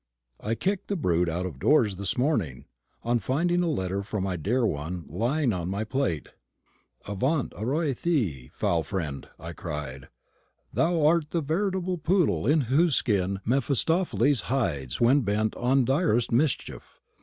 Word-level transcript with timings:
I 0.39 0.55
kicked 0.55 0.87
the 0.87 0.95
brute 0.95 1.29
out 1.29 1.45
of 1.45 1.59
doors 1.59 1.97
this 1.97 2.17
morning, 2.17 2.65
on 3.03 3.19
finding 3.19 3.61
a 3.61 3.69
letter 3.69 4.01
from 4.01 4.23
my 4.23 4.35
dear 4.35 4.65
one 4.65 5.05
lying 5.07 5.51
in 5.51 5.69
my 5.69 5.83
plate. 5.83 6.29
"Avaunt, 7.07 7.53
aroint 7.55 7.97
thee, 8.01 8.49
foul 8.51 8.81
fiend!" 8.81 9.29
I 9.37 9.53
cried. 9.53 10.07
"Thou 10.73 11.05
art 11.05 11.29
the 11.29 11.41
veritable 11.41 11.99
poodle 11.99 12.47
in 12.47 12.61
whose 12.61 12.95
skin 12.95 13.41
Mephistopheles 13.45 14.41
hides 14.49 14.99
when 14.99 15.21
bent 15.21 15.55
on 15.55 15.85
direst 15.85 16.31
mischief. 16.31 16.99